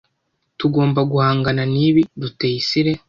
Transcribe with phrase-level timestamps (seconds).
[0.59, 2.91] Tugomba guhangana nibi, Rutayisire.